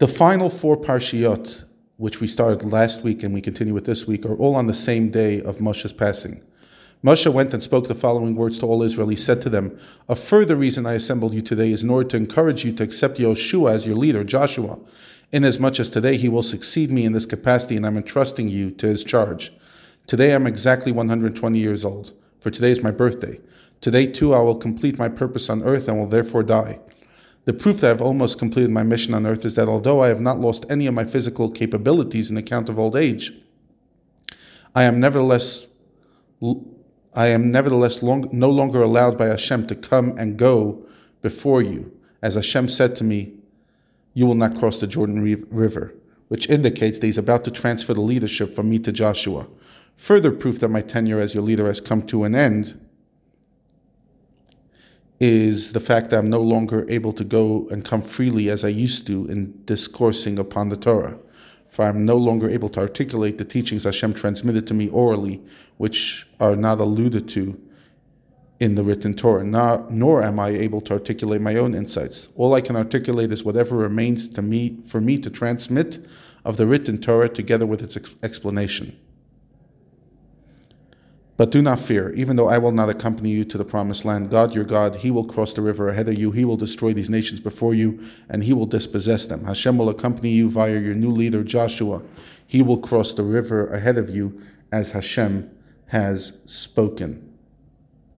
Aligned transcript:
The 0.00 0.08
final 0.08 0.48
four 0.48 0.78
parshiot, 0.78 1.64
which 1.98 2.20
we 2.20 2.26
started 2.26 2.64
last 2.64 3.02
week 3.02 3.22
and 3.22 3.34
we 3.34 3.42
continue 3.42 3.74
with 3.74 3.84
this 3.84 4.06
week, 4.06 4.24
are 4.24 4.34
all 4.36 4.54
on 4.54 4.66
the 4.66 4.72
same 4.72 5.10
day 5.10 5.42
of 5.42 5.58
Moshe's 5.58 5.92
passing. 5.92 6.42
Moshe 7.04 7.30
went 7.30 7.52
and 7.52 7.62
spoke 7.62 7.86
the 7.86 7.94
following 7.94 8.34
words 8.34 8.58
to 8.60 8.66
all 8.66 8.82
Israel. 8.82 9.08
He 9.08 9.16
said 9.16 9.42
to 9.42 9.50
them, 9.50 9.78
A 10.08 10.16
further 10.16 10.56
reason 10.56 10.86
I 10.86 10.94
assembled 10.94 11.34
you 11.34 11.42
today 11.42 11.70
is 11.70 11.82
in 11.84 11.90
order 11.90 12.08
to 12.08 12.16
encourage 12.16 12.64
you 12.64 12.72
to 12.72 12.82
accept 12.82 13.18
Yehoshua 13.18 13.72
as 13.72 13.86
your 13.86 13.94
leader, 13.94 14.24
Joshua, 14.24 14.78
inasmuch 15.32 15.78
as 15.78 15.90
today 15.90 16.16
he 16.16 16.30
will 16.30 16.40
succeed 16.40 16.90
me 16.90 17.04
in 17.04 17.12
this 17.12 17.26
capacity 17.26 17.76
and 17.76 17.84
I'm 17.84 17.98
entrusting 17.98 18.48
you 18.48 18.70
to 18.70 18.86
his 18.86 19.04
charge. 19.04 19.52
Today 20.06 20.34
I'm 20.34 20.46
exactly 20.46 20.92
120 20.92 21.58
years 21.58 21.84
old, 21.84 22.14
for 22.40 22.50
today 22.50 22.70
is 22.70 22.82
my 22.82 22.90
birthday. 22.90 23.38
Today 23.82 24.06
too 24.06 24.32
I 24.32 24.40
will 24.40 24.56
complete 24.56 24.98
my 24.98 25.10
purpose 25.10 25.50
on 25.50 25.62
earth 25.62 25.88
and 25.88 25.98
will 25.98 26.06
therefore 26.06 26.42
die. 26.42 26.78
The 27.44 27.52
proof 27.52 27.80
that 27.80 27.90
I've 27.90 28.02
almost 28.02 28.38
completed 28.38 28.70
my 28.70 28.82
mission 28.82 29.14
on 29.14 29.26
earth 29.26 29.44
is 29.44 29.54
that 29.54 29.68
although 29.68 30.02
I 30.02 30.08
have 30.08 30.20
not 30.20 30.40
lost 30.40 30.66
any 30.68 30.86
of 30.86 30.94
my 30.94 31.04
physical 31.04 31.50
capabilities 31.50 32.30
in 32.30 32.36
account 32.36 32.68
of 32.68 32.78
old 32.78 32.96
age, 32.96 33.32
I 34.74 34.84
am 34.84 35.00
nevertheless 35.00 35.66
I 37.14 37.26
am 37.26 37.50
nevertheless 37.50 38.02
long, 38.02 38.28
no 38.32 38.48
longer 38.48 38.82
allowed 38.82 39.18
by 39.18 39.26
Hashem 39.26 39.66
to 39.66 39.74
come 39.74 40.16
and 40.16 40.38
go 40.38 40.86
before 41.22 41.60
you. 41.60 41.92
As 42.22 42.34
Hashem 42.34 42.68
said 42.68 42.94
to 42.96 43.04
me, 43.04 43.34
you 44.14 44.26
will 44.26 44.34
not 44.34 44.56
cross 44.56 44.78
the 44.78 44.86
Jordan 44.86 45.20
River, 45.50 45.94
which 46.28 46.48
indicates 46.48 46.98
that 46.98 47.06
he's 47.06 47.18
about 47.18 47.44
to 47.44 47.50
transfer 47.50 47.94
the 47.94 48.00
leadership 48.00 48.54
from 48.54 48.70
me 48.70 48.78
to 48.80 48.92
Joshua. 48.92 49.48
Further 49.96 50.30
proof 50.30 50.60
that 50.60 50.68
my 50.68 50.80
tenure 50.80 51.18
as 51.18 51.34
your 51.34 51.42
leader 51.42 51.66
has 51.66 51.80
come 51.80 52.02
to 52.04 52.24
an 52.24 52.34
end 52.34 52.79
is 55.20 55.74
the 55.74 55.80
fact 55.80 56.08
that 56.10 56.18
I'm 56.18 56.30
no 56.30 56.40
longer 56.40 56.86
able 56.88 57.12
to 57.12 57.24
go 57.24 57.68
and 57.70 57.84
come 57.84 58.00
freely 58.00 58.48
as 58.48 58.64
I 58.64 58.68
used 58.68 59.06
to 59.08 59.26
in 59.26 59.62
discoursing 59.66 60.38
upon 60.38 60.70
the 60.70 60.78
Torah. 60.78 61.18
For 61.66 61.84
I'm 61.84 62.04
no 62.04 62.16
longer 62.16 62.48
able 62.48 62.70
to 62.70 62.80
articulate 62.80 63.38
the 63.38 63.44
teachings 63.44 63.84
Hashem 63.84 64.14
transmitted 64.14 64.66
to 64.66 64.74
me 64.74 64.88
orally, 64.88 65.40
which 65.76 66.26
are 66.40 66.56
not 66.56 66.80
alluded 66.80 67.28
to 67.28 67.60
in 68.58 68.74
the 68.74 68.82
written 68.82 69.14
Torah, 69.14 69.44
nor, 69.44 69.86
nor 69.90 70.22
am 70.22 70.40
I 70.40 70.48
able 70.48 70.80
to 70.82 70.94
articulate 70.94 71.40
my 71.40 71.56
own 71.56 71.74
insights. 71.74 72.28
All 72.34 72.54
I 72.54 72.60
can 72.60 72.76
articulate 72.76 73.30
is 73.30 73.44
whatever 73.44 73.76
remains 73.76 74.28
to 74.30 74.42
me 74.42 74.78
for 74.84 75.00
me 75.00 75.18
to 75.18 75.30
transmit 75.30 76.04
of 76.44 76.56
the 76.56 76.66
written 76.66 76.98
Torah 76.98 77.28
together 77.28 77.66
with 77.66 77.82
its 77.82 77.96
ex- 77.96 78.10
explanation. 78.22 78.98
But 81.40 81.52
do 81.52 81.62
not 81.62 81.80
fear, 81.80 82.12
even 82.12 82.36
though 82.36 82.50
I 82.50 82.58
will 82.58 82.70
not 82.70 82.90
accompany 82.90 83.30
you 83.30 83.46
to 83.46 83.56
the 83.56 83.64
promised 83.64 84.04
land, 84.04 84.28
God 84.28 84.54
your 84.54 84.62
God, 84.62 84.96
He 84.96 85.10
will 85.10 85.24
cross 85.24 85.54
the 85.54 85.62
river 85.62 85.88
ahead 85.88 86.06
of 86.06 86.18
you, 86.18 86.32
He 86.32 86.44
will 86.44 86.58
destroy 86.58 86.92
these 86.92 87.08
nations 87.08 87.40
before 87.40 87.72
you, 87.72 87.98
and 88.28 88.44
He 88.44 88.52
will 88.52 88.66
dispossess 88.66 89.24
them. 89.24 89.46
Hashem 89.46 89.78
will 89.78 89.88
accompany 89.88 90.32
you 90.32 90.50
via 90.50 90.78
your 90.78 90.94
new 90.94 91.08
leader 91.08 91.42
Joshua. 91.42 92.02
He 92.46 92.60
will 92.60 92.76
cross 92.76 93.14
the 93.14 93.22
river 93.22 93.68
ahead 93.68 93.96
of 93.96 94.10
you 94.10 94.38
as 94.70 94.92
Hashem 94.92 95.50
has 95.86 96.34
spoken. 96.44 97.29